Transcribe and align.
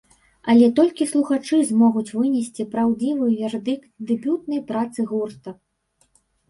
Але 0.53 0.69
толькі 0.79 1.07
слухачы 1.11 1.59
змогуць 1.71 2.15
вынесці 2.21 2.65
праўдзівы 2.73 3.25
вердыкт 3.39 3.85
дэбютнай 4.09 4.67
працы 4.73 4.99
гурта. 5.15 5.49